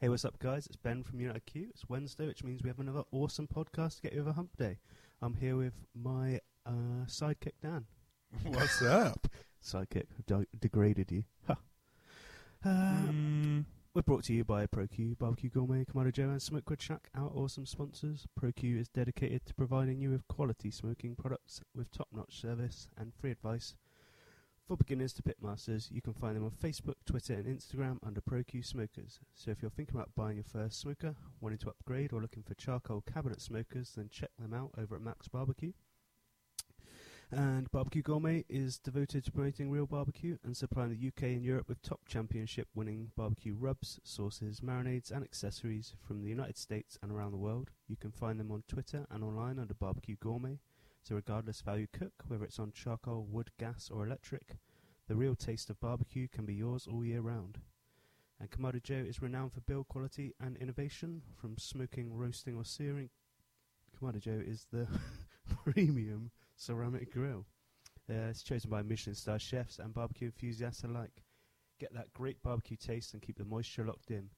[0.00, 0.66] Hey, what's up, guys?
[0.66, 1.68] It's Ben from United Q.
[1.70, 4.78] It's Wednesday, which means we have another awesome podcast to get you over hump day.
[5.22, 7.86] I'm here with my uh, sidekick, Dan.
[8.44, 9.26] What's up?
[9.64, 11.24] Sidekick, who de- degraded you.
[11.46, 11.56] Ha.
[12.64, 13.64] Uh, Mm,
[13.94, 17.64] We're brought to you by ProQ, Barbecue Gourmet, Kamado Joe, and Smokewood Shack, our awesome
[17.64, 18.26] sponsors.
[18.38, 23.12] ProQ is dedicated to providing you with quality smoking products with top notch service and
[23.14, 23.76] free advice.
[24.66, 28.66] For beginners to pitmasters, you can find them on Facebook, Twitter, and Instagram under ProQ
[28.66, 29.20] Smokers.
[29.32, 32.54] So if you're thinking about buying your first smoker, wanting to upgrade, or looking for
[32.54, 35.70] charcoal cabinet smokers, then check them out over at Max Barbecue.
[37.30, 41.68] And Barbecue Gourmet is devoted to promoting real barbecue and supplying the UK and Europe
[41.68, 47.12] with top championship winning barbecue rubs, sauces, marinades, and accessories from the United States and
[47.12, 47.70] around the world.
[47.86, 50.58] You can find them on Twitter and online under Barbecue Gourmet.
[51.06, 54.56] So, regardless of how you cook, whether it's on charcoal, wood, gas, or electric,
[55.06, 57.60] the real taste of barbecue can be yours all year round.
[58.40, 63.10] And Kamado Joe is renowned for build quality and innovation, from smoking, roasting, or searing.
[63.96, 64.88] Kamado Joe is the
[65.64, 67.46] premium ceramic grill.
[68.10, 71.22] Uh, it's chosen by Michelin star chefs and barbecue enthusiasts alike.
[71.78, 74.30] Get that great barbecue taste and keep the moisture locked in.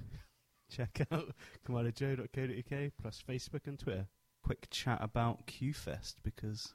[0.70, 1.34] Check out
[1.66, 4.06] kamadojoe.co.uk plus Facebook and Twitter.
[4.44, 6.74] Quick chat about QFest because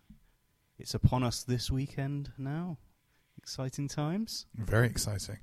[0.80, 2.78] it's upon us this weekend now.
[3.38, 4.48] Exciting times.
[4.56, 5.38] very exciting.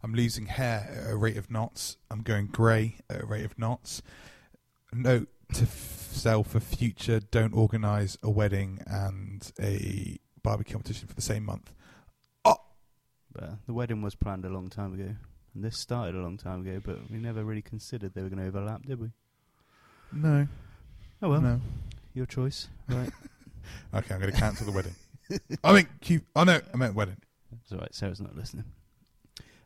[0.00, 1.96] I'm losing hair at a rate of knots.
[2.08, 4.00] I'm going grey at a rate of knots.
[4.92, 11.14] Note to f- self for future: don't organise a wedding and a barbecue competition for
[11.14, 11.72] the same month.
[12.44, 15.16] But uh, the wedding was planned a long time ago,
[15.54, 16.80] and this started a long time ago.
[16.84, 19.10] But we never really considered they were going to overlap, did we?
[20.12, 20.46] No,
[21.22, 21.60] Oh well, no.
[22.14, 23.10] your choice, right?
[23.94, 24.94] Okay, I'm going to cancel the wedding.
[25.62, 27.16] I mean, Q- oh no, I meant wedding.
[27.62, 27.94] It's all right.
[27.94, 28.64] Sarah's not listening.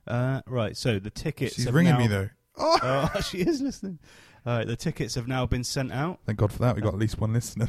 [0.07, 0.77] Uh, right.
[0.77, 1.55] So the tickets.
[1.55, 2.29] She's have ringing now- me though.
[2.59, 2.79] Oh,
[3.15, 3.99] Oh, she is listening.
[4.45, 4.67] All right.
[4.67, 6.21] The tickets have now been sent out.
[6.27, 6.77] thank God for that.
[6.77, 7.69] We got at least one listener.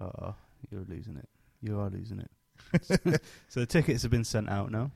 [0.00, 0.34] Oh,
[0.70, 1.28] you're losing it.
[1.62, 3.20] You are losing it.
[3.48, 4.90] so the tickets have been sent out now.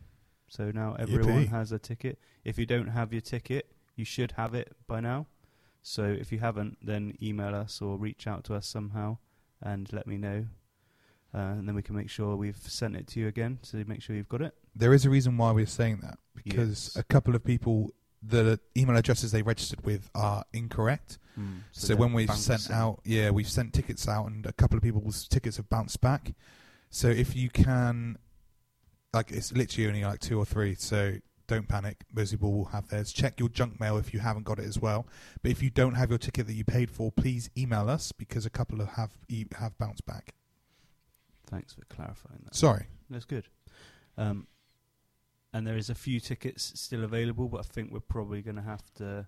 [0.49, 1.49] So now everyone Yippee.
[1.49, 2.19] has a ticket.
[2.45, 3.67] If you don't have your ticket,
[3.97, 5.27] you should have it by now.
[5.83, 9.19] So if you haven't, then email us or reach out to us somehow
[9.61, 10.47] and let me know.
[11.35, 13.59] Uh, and then we can make sure we've sent it to you again.
[13.63, 14.55] So make sure you've got it.
[14.75, 16.97] there is a reason why we're saying that because Yes.
[16.97, 17.93] a couple of people,
[18.23, 21.19] the email addresses they registered with are incorrect.
[21.73, 24.83] So, they're when we've sent out, yeah, we've sent tickets out, and a couple of
[24.83, 26.35] people's tickets have bounced back.
[26.91, 28.19] So if you can,
[29.15, 30.75] like, it's literally only like two or three.
[30.75, 31.15] So
[31.47, 32.05] don't panic.
[32.15, 33.13] Most people will have theirs.
[33.13, 35.07] Check your junk mail if you haven't got it as well.
[35.43, 38.47] But if you don't have your ticket that you paid for, please email us because
[38.47, 40.35] a couple of have e- have bounced back.
[41.47, 42.55] Thanks for clarifying that.
[42.55, 42.87] Sorry.
[43.11, 43.49] That's good.
[44.17, 44.47] Um,
[45.53, 48.63] and there is a few tickets still available, but I think we're probably going to
[48.63, 49.27] have to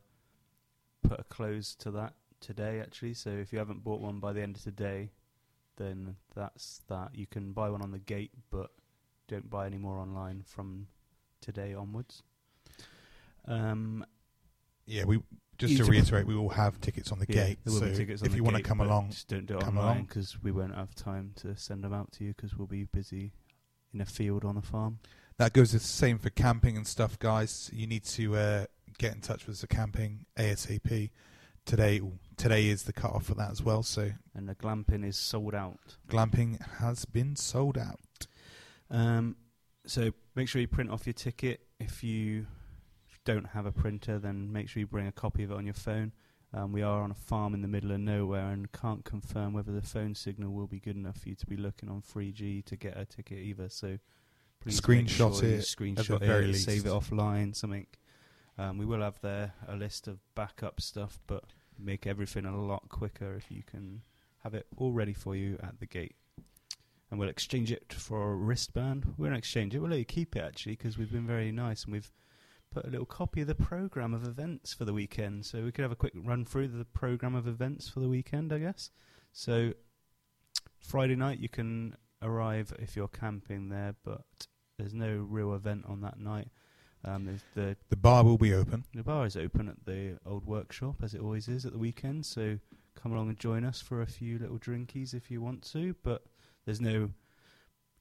[1.02, 3.14] put a close to that today, actually.
[3.14, 5.10] So if you haven't bought one by the end of today,
[5.76, 7.10] then that's that.
[7.14, 8.70] You can buy one on the gate, but
[9.28, 10.86] don't buy any more online from
[11.44, 12.22] today onwards.
[13.47, 14.05] Um,
[14.87, 15.21] Yeah, we
[15.59, 17.59] just to reiterate, we will have tickets on the yeah, gate.
[17.65, 19.56] there will So be tickets on if you want to come along, just don't do
[19.56, 20.05] it come online along.
[20.06, 23.32] because we won't have time to send them out to you because we'll be busy
[23.93, 24.99] in a field on a farm.
[25.38, 27.71] That goes the same for camping and stuff, guys.
[27.72, 28.65] You need to uh,
[28.99, 31.11] get in touch with the camping ASAP.
[31.65, 32.00] Today,
[32.37, 33.82] today is the cut off for that as well.
[33.82, 35.97] So And the glamping is sold out.
[36.09, 38.26] glamping has been sold out.
[38.91, 39.37] Um,
[39.86, 41.60] so make sure you print off your ticket.
[41.78, 42.46] If you
[43.24, 45.74] don't have a printer, then make sure you bring a copy of it on your
[45.74, 46.12] phone.
[46.52, 49.72] Um, we are on a farm in the middle of nowhere and can't confirm whether
[49.72, 52.76] the phone signal will be good enough for you to be looking on 3G to
[52.76, 53.68] get a ticket either.
[53.68, 53.98] So
[54.60, 56.64] please Screenshot sure it screenshot it, least.
[56.64, 57.86] save it offline, something.
[58.56, 61.42] Um, we will have there a list of backup stuff, but
[61.76, 64.02] make everything a lot quicker if you can
[64.44, 66.14] have it all ready for you at the gate
[67.10, 69.04] and we'll exchange it for a wristband.
[69.16, 69.78] We won't exchange it.
[69.81, 72.10] We'll let you keep it actually because we've been very nice and we've
[72.72, 75.46] put a little copy of the program of events for the weekend.
[75.46, 78.52] So we could have a quick run through the program of events for the weekend,
[78.52, 78.90] I guess.
[79.32, 79.75] So
[80.81, 84.23] Friday night you can arrive if you're camping there, but
[84.78, 86.49] there's no real event on that night.
[87.05, 88.84] Um, the The bar will be open.
[88.94, 92.25] the bar is open at the old workshop as it always is at the weekend,
[92.25, 92.58] so
[92.94, 95.94] come along and join us for a few little drinkies if you want to.
[96.02, 96.23] But
[96.64, 97.11] there's no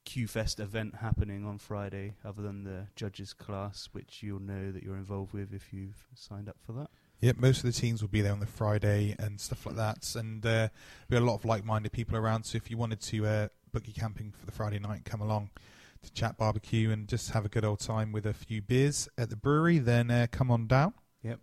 [0.05, 4.83] Q Fest event happening on Friday other than the judges class, which you'll know that
[4.83, 6.89] you're involved with if you've signed up for that.
[7.21, 10.13] Yep, most of the teams will be there on the Friday and stuff like that.
[10.15, 10.67] And uh,
[11.09, 12.43] we have a lot of like-minded people around.
[12.43, 15.51] So if you wanted to uh, book your camping for the Friday night, come along
[16.01, 19.29] to chat barbecue and just have a good old time with a few beers at
[19.29, 19.79] the brewery.
[19.79, 20.93] Then uh, come on down.
[21.23, 21.39] Yep,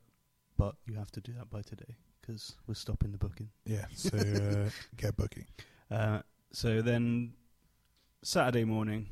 [0.58, 3.48] but you have to do that by today because we're stopping the booking.
[3.64, 5.46] Yeah, so uh, get booking.
[6.52, 7.34] So then,
[8.22, 9.06] Saturday morning,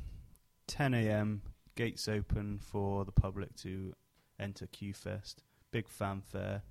[0.67, 1.41] 10 a.m.
[1.75, 3.93] Gates open for the public to
[4.39, 5.43] enter Q Fest.
[5.71, 6.63] Big fanfare.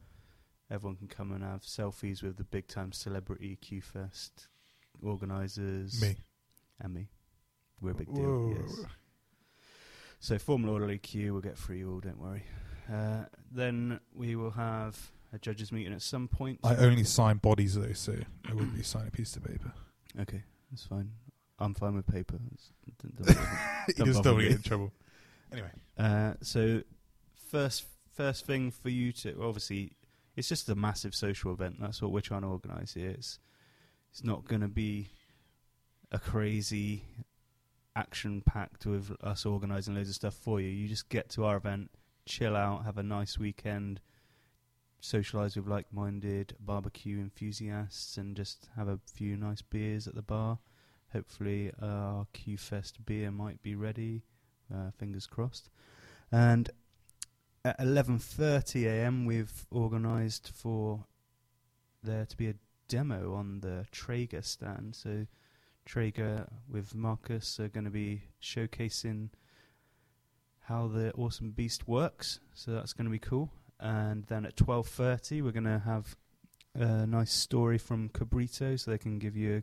[0.71, 4.49] Everyone can come and have selfies with the big time celebrity Q Fest
[5.03, 6.01] organisers.
[6.03, 6.17] Me.
[6.81, 7.09] And me.
[7.81, 8.25] We're a big deal.
[8.25, 8.57] Whoa.
[8.61, 8.85] Yes.
[10.21, 12.43] So formal Orderly queue, we'll get free all, don't worry.
[12.93, 16.59] Uh, then we will have a judges meeting at some point.
[16.65, 18.17] I only sign bodies though, so
[18.49, 19.73] I wouldn't be signing a piece of paper.
[20.21, 21.11] Okay, that's fine.
[21.59, 22.37] I'm fine with paper.
[22.53, 22.73] It's-
[23.03, 23.35] d- d-
[23.89, 24.93] you Don't just don't get in trouble.
[25.53, 26.83] Anyway, Uh, so
[27.51, 27.85] first
[28.15, 29.93] first thing for you to well, obviously
[30.37, 31.77] it's just a massive social event.
[31.81, 33.11] That's what we're trying to organise here.
[33.11, 33.39] It's
[34.11, 35.09] it's not going to be
[36.13, 37.03] a crazy
[37.97, 40.69] action packed with us organising loads of stuff for you.
[40.69, 41.91] You just get to our event,
[42.27, 44.01] chill out, have a nice weekend,
[45.01, 50.23] socialise with like minded barbecue enthusiasts, and just have a few nice beers at the
[50.23, 50.59] bar.
[51.13, 54.23] Hopefully, our Q Fest beer might be ready.
[54.73, 55.71] Uh, fingers crossed.
[56.31, 56.71] And
[57.65, 61.07] at 11:30 a.m., we've organised for
[62.03, 62.55] there to be a
[62.89, 64.97] demo on the Traeger stand.
[64.97, 65.27] So
[65.85, 69.31] Traeger with Marcus are going to be showcasing
[70.61, 72.41] how the awesome beast works.
[72.55, 73.51] So that's going to be cool.
[73.81, 76.17] And then at 12:30, we're going to have
[76.75, 79.63] a nice story from Cabrito, so they can give you a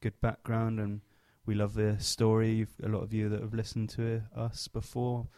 [0.00, 0.80] good background.
[0.80, 1.00] And
[1.44, 2.66] we love the story.
[2.82, 5.28] A lot of you that have listened to us before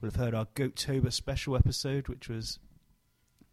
[0.00, 2.58] will have heard our Goatober special episode, which was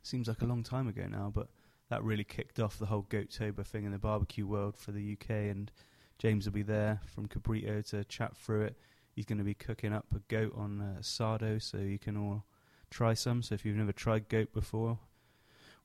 [0.03, 1.47] seems like a long time ago now, but
[1.89, 5.29] that really kicked off the whole Goatober thing in the barbecue world for the UK.
[5.29, 5.71] And
[6.17, 8.77] James will be there from Cabrito to chat through it.
[9.13, 12.45] He's going to be cooking up a goat on uh, asado, so you can all
[12.91, 13.41] try some.
[13.41, 14.99] So if you've never tried goat before,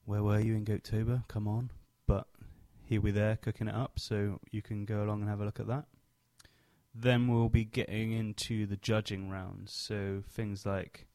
[0.05, 1.27] where were you in Goatober?
[1.27, 1.71] Come on!
[2.05, 2.27] But
[2.85, 5.59] he'll be there cooking it up, so you can go along and have a look
[5.59, 5.85] at that.
[6.93, 9.71] Then we'll be getting into the judging rounds.
[9.71, 11.07] So things like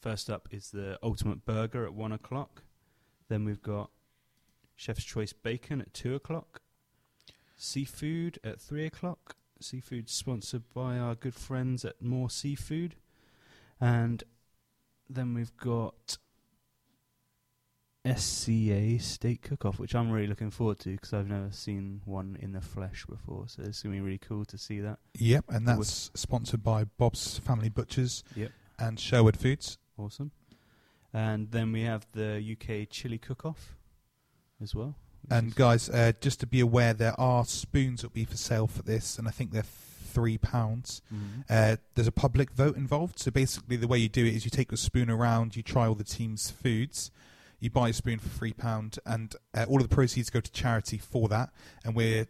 [0.00, 2.62] first up is the ultimate burger at one o'clock.
[3.28, 3.90] Then we've got
[4.74, 6.62] chef's choice bacon at two o'clock.
[7.56, 9.36] Seafood at three o'clock.
[9.60, 12.96] Seafood sponsored by our good friends at More Seafood.
[13.80, 14.24] And
[15.08, 16.18] then we've got
[18.04, 22.52] SCA steak cook-off, which I'm really looking forward to because I've never seen one in
[22.52, 23.44] the flesh before.
[23.46, 24.98] So it's gonna be really cool to see that.
[25.18, 28.50] yep, and that's sponsored by Bob's Family Butchers Yep.
[28.78, 29.78] and Sherwood Foods.
[29.96, 30.32] Awesome.
[31.12, 33.76] And then we have the UK chili cook-off
[34.60, 34.96] as well.
[35.30, 38.66] And guys, uh, just to be aware, there are spoons that will be for sale
[38.66, 39.62] for this, and I think they're
[40.12, 41.02] three pounds.
[41.12, 41.44] Mhm.
[41.48, 43.18] Uh, there's a public vote involved.
[43.18, 45.86] So basically, the way you do it is you take the spoon around, you try
[45.86, 47.10] all the team's foods,
[47.60, 50.50] you buy a spoon for three pound, and uh, all of the proceeds go to
[50.52, 51.50] charity for that.
[51.84, 52.26] And we're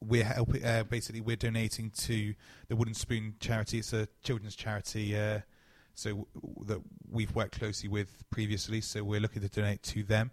[0.00, 0.62] we're helping.
[0.64, 2.34] Uh, basically, we're donating to
[2.68, 3.78] the Wooden Spoon charity.
[3.78, 5.16] It's a children's charity.
[5.16, 5.40] Uh,
[5.94, 8.80] so w- w- that we've worked closely with previously.
[8.82, 10.30] So we're looking to donate to them.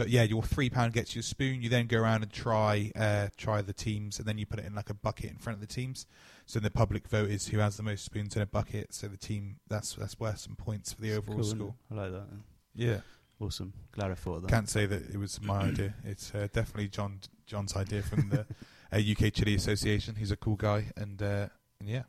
[0.00, 1.60] But yeah, your three pound gets you a spoon.
[1.60, 4.64] You then go around and try uh, try the teams, and then you put it
[4.64, 6.06] in like a bucket in front of the teams.
[6.46, 8.94] So the public vote is who has the most spoons in a bucket.
[8.94, 11.74] So the team that's that's worth some points for the It's overall cool, score.
[11.90, 12.26] I like that.
[12.74, 13.00] Yeah,
[13.40, 13.74] Awesome.
[13.92, 14.50] Glad I thought of that.
[14.50, 15.94] can't say that it was my idea.
[16.04, 18.46] It's uh, definitely John John's idea from the
[18.92, 20.14] uh, UK Chili Association.
[20.14, 22.04] He's a cool guy, and uh, and yeah,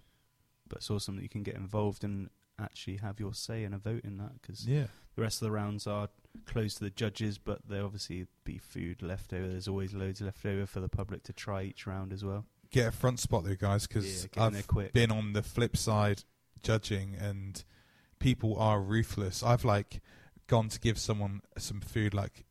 [0.69, 2.29] but it's awesome that you can get involved and
[2.61, 5.51] actually have your say in a vote in that because yeah, the rest of the
[5.51, 6.09] rounds are
[6.45, 9.47] closed to the judges, but there obviously be food left over.
[9.47, 12.45] There's always loads left over for the public to try each round as well.
[12.71, 14.53] get a front spot though, guys, because there I've
[14.93, 16.23] been on the flip side
[16.63, 17.63] judging and
[18.19, 19.43] people are ruthless.
[19.43, 20.01] I've like
[20.47, 22.45] gone to give someone some food like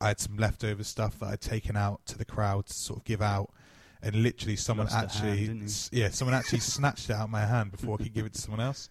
[0.00, 3.04] I had some leftover stuff that I'd taken out to the crowd to sort of
[3.04, 3.50] give out
[4.02, 7.46] and literally someone Lost actually hand, s- yeah, someone actually snatched it out of my
[7.46, 8.90] hand before I could give it to someone else.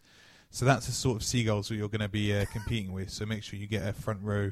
[0.53, 3.09] So that's the sort of seagulls that you're going to be uh, competing with.
[3.09, 4.51] So make sure you get a front row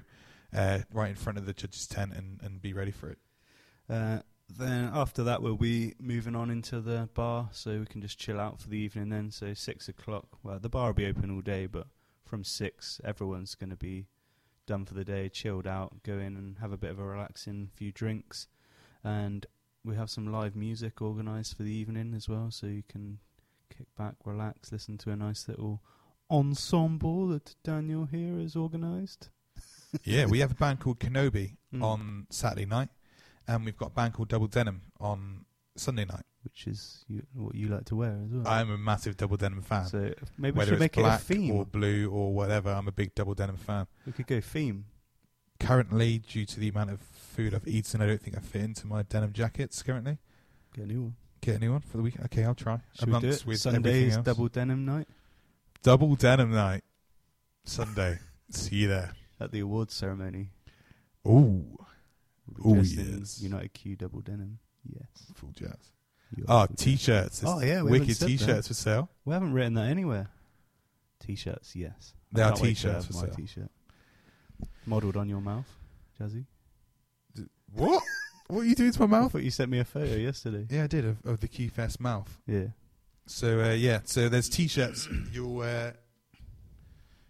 [0.56, 3.18] uh, right in front of the judges' tent and, and be ready for it.
[3.89, 4.20] Uh,
[4.58, 8.39] then after that, we'll be moving on into the bar, so we can just chill
[8.39, 9.10] out for the evening.
[9.10, 10.39] Then, so six o'clock.
[10.41, 11.88] Well, the bar will be open all day, but
[12.25, 14.08] from six, everyone's going to be
[14.65, 17.70] done for the day, chilled out, go in and have a bit of a relaxing
[17.75, 18.48] few drinks,
[19.03, 19.46] and
[19.84, 23.20] we have some live music organised for the evening as well, so you can
[23.76, 25.82] kick back, relax, listen to a nice little
[26.32, 29.30] ensemble that Daniel here has organised.
[30.04, 31.84] yeah, we have a band called Kenobi Mm.
[31.84, 32.90] on Saturday night,
[33.48, 35.46] and we've got a band called Double Denim on
[35.76, 36.24] Sunday night.
[36.44, 38.48] which is you, what you like to wear as well.
[38.48, 39.86] I'm a massive double denim fan.
[39.86, 41.54] so maybe we should make it a theme.
[41.54, 43.86] or blue or whatever, I'm a big double denim fan.
[44.06, 44.86] we could go theme.
[45.60, 48.88] Currently, due to the amount of food I've eaten, I don't think I fit into
[48.88, 50.18] my denim jackets currently.
[50.74, 51.16] Get a new one.
[51.41, 52.15] Get a new one for the week.
[52.25, 52.79] Okay, I'll try.
[52.93, 53.48] Should we do Amongst it?
[53.48, 54.25] with everything Sundays else.
[54.25, 55.08] double denim night
[55.81, 56.84] double denim night.
[57.63, 58.19] Sunday.
[58.50, 59.13] See you there.
[59.39, 60.50] at the awards ceremony.
[61.27, 61.77] Ooh,
[62.58, 63.41] We'll be Ooh, dressed in yes.
[63.41, 64.60] United Q double denim.
[64.91, 65.31] Yes.
[65.36, 65.91] full jazz.
[66.36, 67.43] You Oh, are ah, full t-shirts.
[67.46, 69.10] Oh, yeah, we haven't wicked said t-shirts for sale.
[69.25, 70.29] We haven't written that anywhere.
[71.19, 72.13] T-shirts, yes.
[72.34, 73.36] I They are can't wait to t-shirts have for my sale.
[73.36, 73.72] T-shirt.
[74.86, 75.67] Modelled on your mouth,
[76.19, 76.46] Jazzy.
[77.74, 78.03] What?
[78.50, 79.32] What are you doing to my I mouth?
[79.32, 80.68] thought you sent me a photo yesterday.
[80.70, 82.38] Yeah, I did of, of the Q Fest mouth.
[82.46, 82.68] Yeah.
[83.25, 85.08] So uh, yeah, so there's t-shirts.
[85.32, 85.91] You'll uh,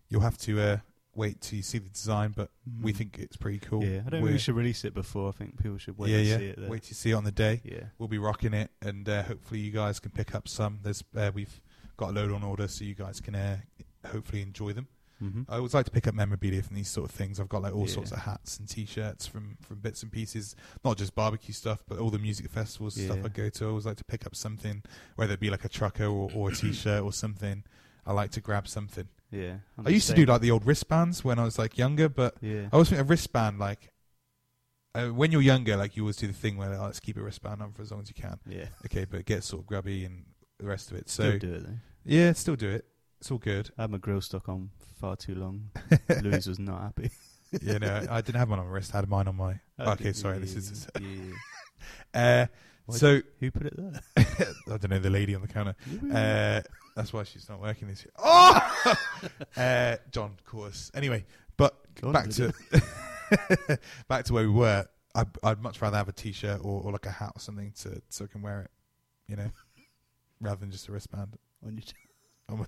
[0.09, 0.77] you'll have to uh,
[1.15, 2.49] wait till you see the design, but
[2.81, 2.97] we Mm.
[2.97, 3.83] think it's pretty cool.
[3.83, 5.29] Yeah, I don't think We're- we should release it before.
[5.29, 6.37] I think people should wait yeah, and yeah.
[6.37, 6.69] see it.
[6.69, 7.61] Wait to see it on the day.
[7.63, 7.83] Yeah.
[7.97, 10.79] We'll be rocking it, and uh, hopefully you guys can pick up some.
[10.83, 11.59] There's uh, we've
[11.97, 13.57] got a load on order, so you guys can uh,
[14.07, 14.87] hopefully enjoy them.
[15.21, 15.43] Mm-hmm.
[15.49, 17.39] I always like to pick up memorabilia from these sort of things.
[17.39, 17.93] I've got like all Yeah.
[17.93, 21.99] sorts of hats and t-shirts from from bits and pieces, not just barbecue stuff, but
[21.99, 23.65] all the music festivals and stuff I go to.
[23.65, 24.81] I always like to pick up something,
[25.15, 27.63] whether it be like a trucker or, or a t-shirt or something.
[28.05, 29.07] I like to grab something.
[29.29, 29.57] Yeah.
[29.77, 32.35] I'm I used to do like the old wristbands when I was like younger, but
[32.41, 32.67] Yeah.
[32.71, 33.91] I always think a wristband like
[34.95, 37.21] uh, when you're younger, like you always do the thing where like, let's keep a
[37.21, 38.39] wristband on for as long as you can.
[38.47, 38.65] Yeah.
[38.85, 40.25] Okay, but it gets sort of grubby and
[40.57, 41.09] the rest of it.
[41.09, 41.77] Still So do it though.
[42.05, 42.85] yeah, still do it.
[43.19, 43.69] It's all good.
[43.77, 45.71] I had my grill stuck on far too long.
[46.21, 47.11] Louise was not happy.
[47.61, 48.93] yeah, no, I didn't have mine on my wrist.
[48.93, 49.59] I had mine on my.
[49.77, 50.39] Oh, okay, sorry.
[50.39, 50.87] This is.
[50.99, 51.07] Yeah.
[52.13, 52.45] Uh,
[52.85, 54.01] Why so Who put it there?
[54.17, 55.75] I don't know the lady on the counter.
[56.13, 56.61] Uh,
[56.95, 58.11] that's why she's not working this year.
[58.17, 58.95] Oh,
[59.55, 60.91] uh, John, of course.
[60.93, 62.51] Anyway, but back to
[64.07, 64.85] back to where we were.
[65.15, 68.01] I'd, I'd much rather have a t-shirt or, or like a hat or something to
[68.09, 68.71] so I can wear it,
[69.27, 69.49] you know,
[70.41, 71.37] rather than just a wristband.
[71.65, 71.83] on your
[72.49, 72.65] Oh my-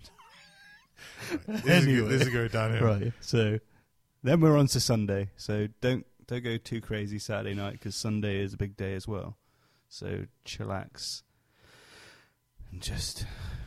[1.31, 2.09] Right, this, is, Anyway.
[2.09, 2.83] this is going downhill.
[2.83, 3.13] Right.
[3.21, 3.59] So
[4.23, 5.29] then we're on to Sunday.
[5.35, 9.07] So don't don't go too crazy Saturday night because Sunday is a big day as
[9.07, 9.37] well.
[9.89, 11.23] So chillax
[12.71, 13.25] and just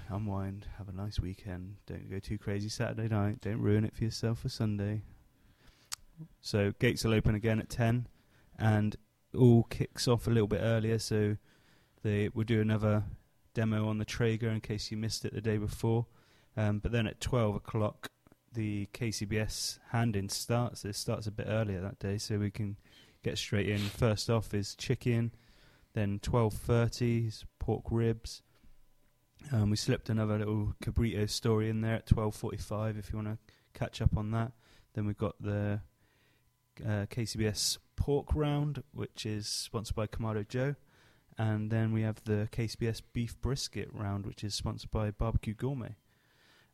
[0.09, 0.66] unwind.
[0.78, 1.76] Have a nice weekend.
[1.87, 3.40] Don't go too crazy Saturday night.
[3.40, 5.02] Don't ruin it for yourself for Sunday.
[6.40, 8.07] So gates will open again at ten,
[8.59, 8.97] and
[9.37, 10.99] all kicks off a little bit earlier.
[10.99, 11.37] So
[12.02, 13.04] they will do another
[13.54, 16.07] demo on the Traeger in case you missed it the day before.
[16.57, 18.09] Um, but then at 12 o'clock,
[18.53, 20.85] the KCBS hand-in starts.
[20.85, 22.77] It starts a bit earlier that day, so we can
[23.23, 23.79] get straight in.
[23.79, 25.33] First off is chicken,
[25.95, 28.43] then 12.30 is pork ribs.
[29.53, 33.39] Um, we slipped another little cabrito story in there at 12.45 if you want to
[33.79, 34.53] catch up on that.
[34.95, 35.81] Then we've got the
[36.85, 40.77] uh, KCBS pork round, which is sponsored by Kamado Joe.
[41.37, 45.97] And then we have the KCBS beef brisket round, which is sponsored by Barbecue Gourmet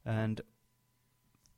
[0.04, 0.40] and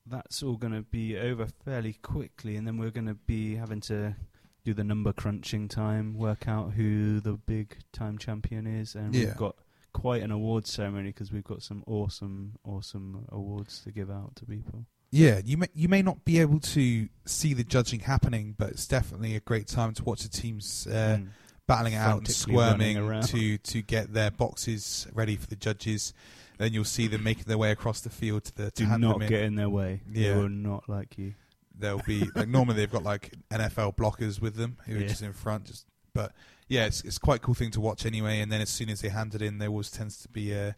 [0.07, 3.81] that's all going to be over fairly quickly and then we're going to be having
[3.81, 4.17] to
[4.65, 9.27] do the number crunching time work out who the big time champion is and Yeah.
[9.27, 9.57] we've got
[9.93, 14.45] quite an awards ceremony because we've got some awesome awesome awards to give out to
[14.47, 18.71] people Yeah, you may you may not be able to see the judging happening, but
[18.71, 21.29] it's definitely a great time to watch the teams uh, Mm.
[21.69, 23.25] battling it out and squirming around.
[23.29, 26.15] to to get their boxes ready for the judges.
[26.63, 29.03] Then you'll see them making their way across the field to the to do hand
[29.03, 29.29] not them in.
[29.29, 30.35] get in their way Yeah.
[30.35, 31.35] they will not like you
[31.77, 35.09] There'll be like normally they've got like NFL blockers with them who are Yeah.
[35.09, 35.65] just in front.
[35.67, 36.33] Just but
[36.69, 38.41] yeah, it's it's quite a cool thing to watch anyway.
[38.41, 40.73] And then as soon as they hand it in, there always tends to be uh,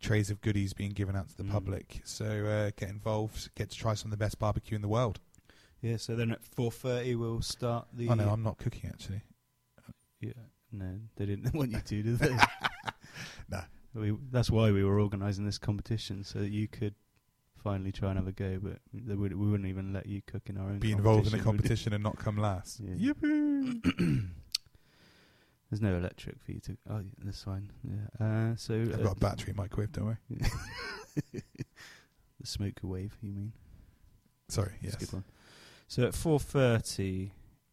[0.00, 1.50] trays of goodies being given out to the Mm.
[1.52, 2.00] public.
[2.04, 5.20] So uh, get involved, get to try some of the best barbecue in the world.
[5.82, 9.22] yeah so then at 4.30 we'll start the oh no, I'm not cooking actually.
[10.20, 10.32] Yeah,
[10.70, 12.36] no, they didn't want you to, did they?
[13.94, 16.94] We, that's why we were organising this competition so that you could
[17.62, 20.56] finally try and have a go, but they we wouldn't even let you cook in
[20.56, 20.78] our own.
[20.78, 22.80] Be involved in the competition and not come last.
[22.80, 23.12] Yeah.
[23.12, 24.28] Yippee!
[25.70, 26.76] There's no electric for you to.
[26.90, 27.70] Oh, yeah, that's fine.
[27.82, 28.26] Yeah.
[28.26, 30.18] Uh, so I've uh, got a battery in my microwave, don't worry.
[31.32, 31.42] the
[32.44, 33.52] smoke wave, you mean?
[34.48, 34.94] Sorry, yes.
[34.94, 35.24] a good one.
[35.88, 37.32] So at four thirty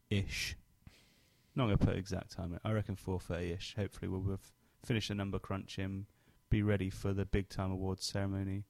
[0.09, 0.55] ish.
[1.55, 2.57] Not gonna put exact time.
[2.63, 3.75] I reckon four thirty ish.
[3.77, 4.39] Hopefully we'll have
[4.83, 6.05] finished the number crunching,
[6.49, 8.65] be ready for the big time awards ceremony,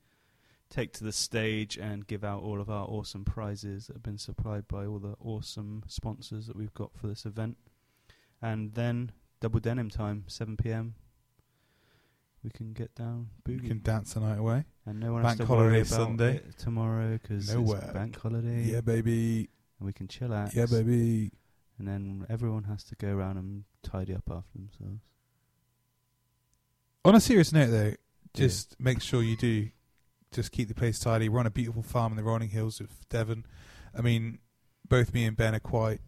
[0.69, 4.17] take to the stage and give out all of our awesome prizes that have been
[4.17, 7.57] supplied by all the awesome sponsors that we've got for this event.
[8.41, 10.95] And then double denim time, seven PM.
[12.43, 14.63] We can get down boogie, can dance the night away.
[14.85, 16.35] and no one Bank has to worry holiday about Sunday.
[16.37, 17.93] it tomorrow because No it's work.
[17.93, 19.49] bank holiday Yeah, baby.
[19.79, 20.53] and we can chill out.
[20.53, 21.31] Yeah, baby.
[21.77, 25.01] And then everyone has to go around and tidy up after themselves.
[27.05, 27.93] On a serious note, though,
[28.33, 29.69] just make sure you do
[30.31, 31.29] just keep the place tidy.
[31.29, 33.45] We're on a beautiful farm in the rolling hills of Devon.
[33.97, 34.39] I mean,
[34.87, 36.01] both me and Ben are quite.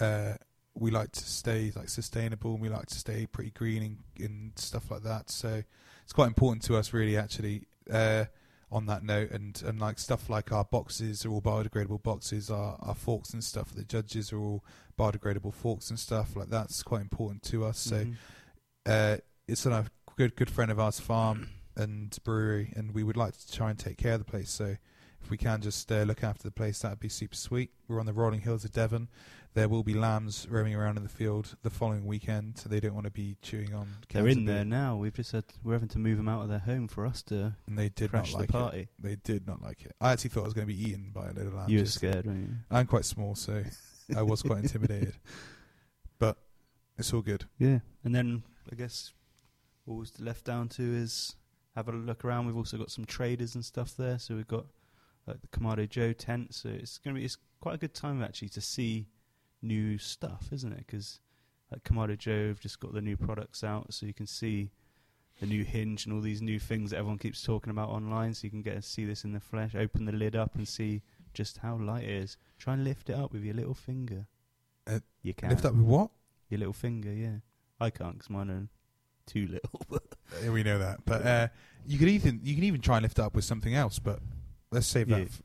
[0.00, 0.34] Uh,
[0.74, 4.52] we like to stay like sustainable, and we like to stay pretty green and, and
[4.58, 5.30] stuff like that.
[5.30, 5.62] So
[6.02, 7.64] it's quite important to us, really, actually.
[7.90, 8.24] Uh,
[8.70, 12.50] on that note, and and like stuff like our boxes are all biodegradable boxes.
[12.50, 13.72] Our our forks and stuff.
[13.74, 14.62] The judges are all
[14.98, 17.78] biodegradable forks and stuff like that's quite important to us.
[17.78, 18.14] So Mhm.
[18.84, 19.86] uh, it's on a
[20.18, 23.78] good good friend of ours farm and brewery, and we would like to try and
[23.78, 24.50] take care of the place.
[24.50, 24.74] So
[25.22, 27.70] if we can just uh, look after the place, that would be super sweet.
[27.86, 29.06] We're on the rolling hills of Devon.
[29.54, 32.94] There will be lambs roaming around in the field the following weekend, so they don't
[32.94, 33.86] want to be chewing on.
[34.12, 34.96] They're in there now.
[34.96, 37.54] We've just had we're having to move them out of their home for us to
[37.68, 38.80] and they did crash not like the party.
[38.80, 38.88] it.
[38.98, 39.94] They did not like it.
[40.00, 41.70] I actually thought I was going to be eaten by a little lamb.
[41.70, 42.54] You were scared, weren't you?
[42.72, 43.62] I'm quite small, so
[44.16, 45.14] I was quite intimidated.
[46.18, 46.38] But
[46.98, 47.44] it's all good.
[47.56, 49.12] Yeah, and then I guess
[49.88, 51.36] all was left down to is
[51.74, 52.46] have a look around.
[52.46, 54.66] We've also got some traders and stuff there, so we've got
[55.26, 56.54] like the Kamado Joe tent.
[56.54, 59.08] So it's gonna be it's quite a good time actually to see
[59.62, 60.86] new stuff, isn't it?
[60.86, 61.20] Because
[61.70, 64.70] like Kamado Joe have just got the new products out, so you can see
[65.40, 68.34] the new hinge and all these new things that everyone keeps talking about online.
[68.34, 69.74] So you can get to see this in the flesh.
[69.74, 71.02] Open the lid up and see
[71.32, 72.36] just how light it is.
[72.58, 74.26] Try and lift it up with your little finger.
[74.86, 76.10] Uh, you can Lift up with what?
[76.48, 77.36] your little finger, yeah.
[77.78, 78.68] I can't because mine are
[79.28, 79.80] too little.
[80.42, 80.98] Yeah, we know that.
[81.06, 81.48] But uh,
[81.86, 83.98] you could even you can even try and lift up with something else.
[83.98, 84.20] But
[84.70, 85.18] let's save that.
[85.20, 85.24] Yeah.
[85.24, 85.42] f-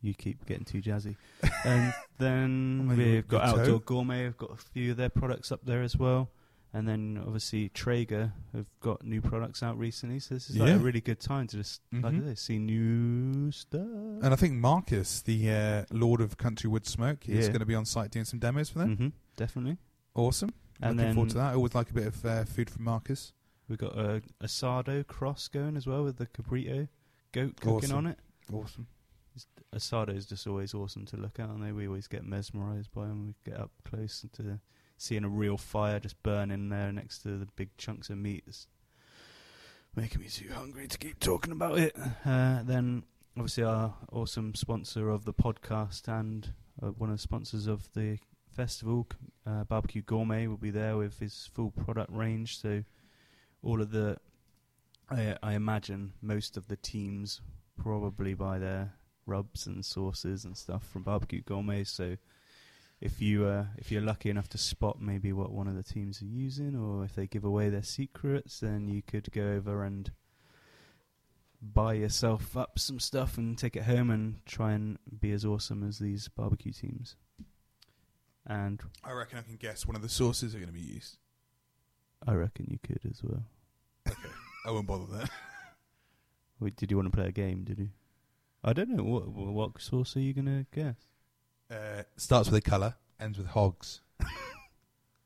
[0.00, 1.16] you keep getting too jazzy.
[1.64, 3.60] and then Well, we've got good toe.
[3.60, 4.24] Outdoor Gourmet.
[4.24, 6.30] We've got a few of their products up there as well.
[6.72, 10.18] And then obviously Traeger have got new products out recently.
[10.18, 10.76] So this is like Yeah.
[10.76, 12.24] a really good time to just like Mhm.
[12.24, 13.80] this, see new stuff.
[13.82, 17.52] And I think Marcus, the uh, Lord of Country Wood Smoke, is Yeah.
[17.52, 18.96] going to be on site doing some demos for them.
[18.96, 19.76] hmm definitely.
[20.16, 20.52] Awesome.
[20.80, 21.52] And Looking then forward to that.
[21.52, 23.32] I always like a bit of uh, food from Marcus.
[23.68, 26.88] we've got a Asado cross going as well with the Cabrito
[27.32, 27.96] goat cooking Awesome.
[27.98, 28.18] on it.
[28.52, 28.86] Awesome.
[29.74, 33.06] Asado is just always awesome to look at, and they we always get mesmerised by
[33.06, 33.26] them.
[33.26, 34.60] We get up close to
[34.96, 38.44] seeing a real fire just burning there next to the big chunks of meat.
[38.46, 38.66] It's
[39.94, 41.94] making me too hungry to keep talking about it.
[42.24, 43.02] Uh, then,
[43.36, 46.52] obviously, our awesome sponsor of the podcast and
[46.82, 48.18] uh, one of the sponsors of the
[48.56, 49.06] festival,
[49.46, 52.60] uh, Barbecue Gourmet, will be there with his full product range.
[52.60, 52.84] So,
[53.62, 54.16] all of the,
[55.10, 57.40] I, I imagine most of the teams
[57.76, 58.94] probably buy their
[59.26, 61.84] rubs and sauces and stuff from Barbecue Gourmet.
[61.84, 62.16] So
[63.00, 66.22] if you uh, if you're lucky enough to spot maybe what one of the teams
[66.22, 70.10] are using, or if they give away their secrets, then you could go over and
[71.60, 75.82] buy yourself up some stuff and take it home and try and be as awesome
[75.86, 77.16] as these barbecue teams.
[78.46, 81.18] And I reckon I can guess one of the sauces are going to be used.
[82.26, 83.42] I reckon you could as well.
[84.08, 84.28] Okay.
[84.64, 85.30] I won't bother that.
[86.60, 87.64] Wait, did you want to play a game?
[87.64, 87.88] Did you?
[88.64, 90.96] I don't know what what, sauce are you gonna guess?
[91.70, 94.00] Uh, starts with a colour, ends with hogs.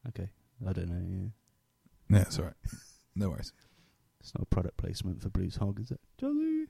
[0.08, 0.30] Okay,
[0.66, 1.30] I don't know.
[2.08, 2.16] Yeah.
[2.16, 2.54] Yeah, that's all right.
[3.16, 3.52] No worries.
[4.20, 6.00] It's not a product placement for Blues Hog, is it?
[6.16, 6.66] Jolly.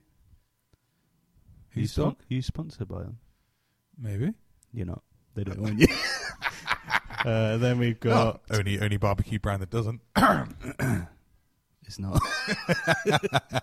[1.71, 3.19] Who's you, spon- you sponsored by them?
[3.99, 4.33] Maybe.
[4.73, 5.03] You're not.
[5.35, 5.87] They don't want you.
[7.25, 8.41] Uh, then we've got.
[8.51, 10.01] Oh, only only barbecue brand that doesn't.
[11.91, 12.23] It's not.
[13.11, 13.61] uh,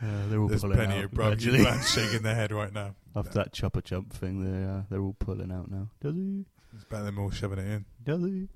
[0.00, 1.04] they're all There's pulling plenty out.
[1.04, 2.96] of barbecue brands shaking their head right now.
[3.14, 5.86] After that chopper jump thing, they're uh, they're all pulling out now.
[6.00, 6.46] Does he?
[6.74, 7.84] It's better than all shoving it in.
[8.02, 8.48] Does he?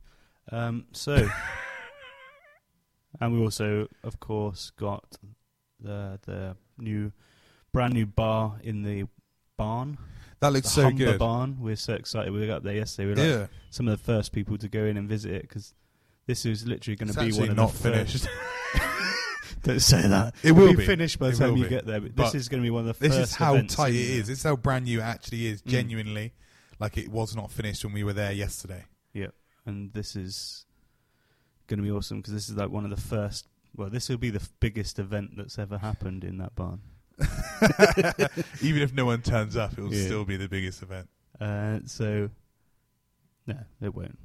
[0.50, 0.86] Um.
[0.90, 1.28] So,
[3.20, 5.16] and we also, of course, got
[5.78, 7.12] the the new,
[7.72, 9.04] brand new bar in the
[9.56, 9.96] barn.
[10.44, 11.18] That looks the so Humber good.
[11.18, 11.56] Barn.
[11.60, 12.32] We're so excited.
[12.32, 13.06] We got up there yesterday.
[13.06, 15.42] We were like Yeah, some of the first people to go in and visit it
[15.42, 15.74] because
[16.26, 18.26] this is literally going it's to be actually one of not the finished.
[18.26, 18.28] First.
[19.62, 20.34] Don't say that.
[20.42, 20.84] It will It'll be.
[20.86, 21.70] finished by the It time will you be.
[21.70, 22.00] get there.
[22.00, 23.00] But, But this is going to be one of the first.
[23.02, 23.30] This first.
[23.32, 24.16] is how events tight in it there.
[24.20, 24.26] is.
[24.28, 25.62] This is how brand new it actually is.
[25.62, 25.66] Mm.
[25.66, 26.32] Genuinely,
[26.78, 28.84] like it was not finished when we were there yesterday.
[29.14, 29.34] Yep.
[29.66, 30.66] And this is
[31.66, 33.48] going to be awesome because this is like one of the first.
[33.74, 36.80] Well, this will be the f- biggest event that's ever happened in that barn.
[38.62, 40.04] Even if no one turns up, it will Yeah.
[40.04, 41.08] still be the biggest event.
[41.40, 42.30] Uh, so,
[43.46, 44.18] no, it won't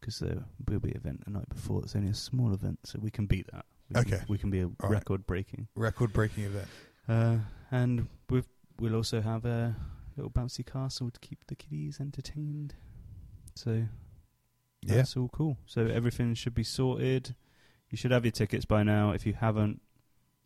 [0.00, 1.82] because there will be an event the night before.
[1.82, 3.66] It's only a small event, so we can beat that.
[3.90, 4.18] We Okay.
[4.18, 4.90] can, we can be a right.
[4.90, 5.66] record breaking.
[5.74, 6.68] Record-breaking event.
[7.08, 7.38] Uh,
[7.70, 8.46] and we've,
[8.78, 9.74] we'll also have a
[10.16, 12.74] little bouncy castle to keep the kiddies entertained.
[13.54, 13.86] So
[14.82, 14.96] Yeah.
[14.96, 15.58] that's all cool.
[15.66, 17.34] So everything should be sorted.
[17.90, 19.12] You should have your tickets by now.
[19.12, 19.80] If you haven't,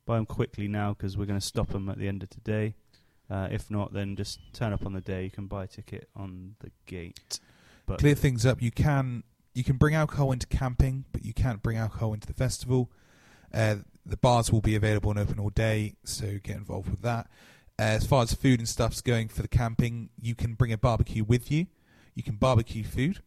[0.06, 2.74] buy them quickly now because we're going to stop them at the end of today.
[3.30, 5.24] Uh, if not, then just turn up on the day.
[5.24, 7.40] You can buy a ticket on the gate.
[7.86, 8.60] But Clear things up.
[8.60, 9.22] You can
[9.54, 12.90] you can bring alcohol into camping, but you can't bring alcohol into the festival.
[13.52, 17.28] Uh, The bars will be available and open all day, so get involved with that.
[17.78, 20.78] Uh, as far as food and stuff's going for the camping, you can bring a
[20.78, 21.66] barbecue with you.
[22.14, 23.22] You can barbecue food.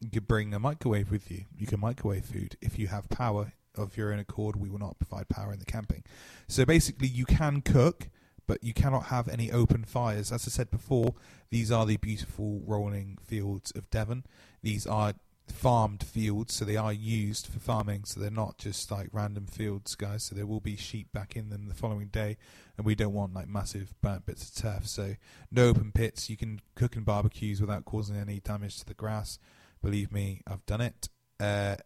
[0.00, 1.44] You can bring a microwave with you.
[1.56, 4.56] You can microwave food if you have power of your own accord.
[4.56, 6.04] We will not provide power in the camping.
[6.48, 8.08] So basically, you can cook,
[8.46, 10.32] but you cannot have any open fires.
[10.32, 11.14] As I said before,
[11.50, 14.24] these are the beautiful rolling fields of Devon.
[14.62, 15.14] These are
[15.50, 18.04] farmed fields, so they are used for farming.
[18.04, 20.24] So they're not just like random fields, guys.
[20.24, 22.36] So there will be sheep back in them the following day,
[22.76, 24.86] and we don't want like massive burnt bits of turf.
[24.86, 25.16] So
[25.50, 26.30] no open pits.
[26.30, 29.38] You can cook in barbecues without causing any damage to the grass.
[29.82, 31.08] Believe me, I've done it.
[31.38, 31.76] Uh,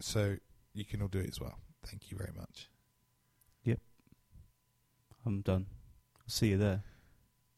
[0.00, 0.36] so
[0.74, 1.58] you can all do it as well.
[1.86, 2.68] Thank you very much.
[3.64, 3.80] Yep.
[5.26, 5.66] I'm done.
[6.26, 6.82] See you there.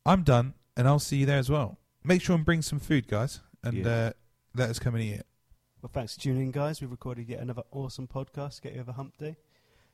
[0.06, 1.78] I'm done, and I'll see you there as well.
[2.02, 3.88] Make sure and bring some food, guys, and Yeah.
[3.88, 4.12] uh,
[4.54, 5.26] let us come and eat it.
[5.80, 6.80] Well, thanks for tuning in, guys.
[6.80, 9.36] We've recorded yet another awesome podcast get you over Hump Day.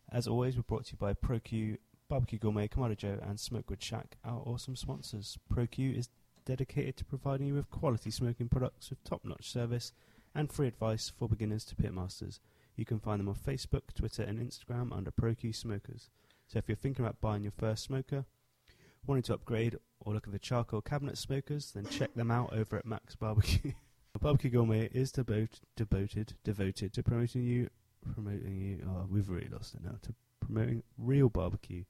[0.09, 1.79] As always, we're brought to you by ProQ,
[2.09, 5.39] Barbecue Gourmet, Kamado Joe, and Smokewood Shack, our awesome sponsors.
[5.53, 6.09] ProQ is
[6.45, 9.93] dedicated to providing you with quality smoking products with top-notch service
[10.35, 12.41] and free advice for beginners to pitmasters.
[12.81, 16.09] You can find them on Facebook, Twitter, and Instagram under ProQ Smokers.
[16.47, 18.25] So if you're thinking about buying your first smoker,
[19.07, 22.79] wanting to upgrade, or look at the charcoal cabinet smokers, then check them out over
[22.79, 23.73] at Max Barbecue.
[24.23, 27.69] Barbecue Gourmet is devoted, devoted, devoted to promoting you,
[28.15, 28.89] promoting you.
[28.89, 29.97] Oh, we've really lost it now.
[30.01, 31.85] To promoting real barbecue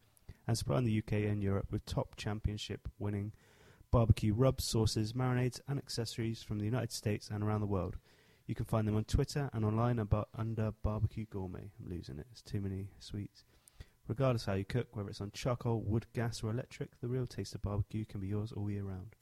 [0.48, 3.30] and supplying the UK and Europe with top championship-winning
[3.92, 7.96] barbecue rubs, sauces, marinades, and accessories from the United States and around the world.
[8.50, 11.70] You can find them on Twitter and online under Barbecue Gourmet.
[11.78, 12.26] I'm losing it.
[12.32, 13.44] It's too many sweets.
[14.08, 17.54] Regardless how you cook, whether it's on charcoal, wood, gas, or electric, the real taste
[17.54, 19.14] of barbecue can be yours all year round.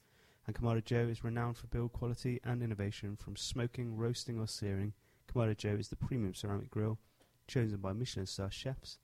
[0.47, 4.95] And Kamado Joe is renowned for build quality and innovation from smoking, roasting, or searing.
[5.31, 6.99] Kamado Joe is the premium ceramic grill
[7.47, 8.97] chosen by Michelin star chefs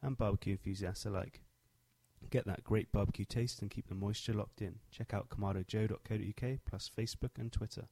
[0.00, 1.40] and barbecue enthusiasts alike.
[2.30, 4.76] Get that great barbecue taste and keep the moisture locked in.
[4.92, 7.88] Check out kamadojoe.co.uk plus Facebook and Twitter.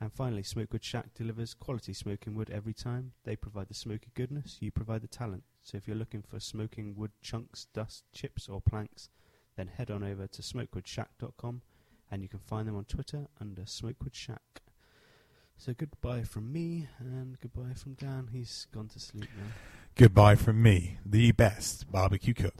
[0.00, 3.12] And finally, Smokewood Shack delivers quality smoking wood every time.
[3.24, 5.44] They provide the smoky goodness, you provide the talent.
[5.62, 9.08] So if you're looking for smoking wood chunks, dust, chips, or planks,
[9.56, 11.62] then head on over to smokewoodshack.com
[12.10, 14.62] and you can find them on Twitter under Smokewood Shack.
[15.56, 18.28] So goodbye from me and goodbye from Dan.
[18.32, 19.52] He's gone to sleep now.
[19.96, 22.54] Goodbye from me, the best barbecue cook.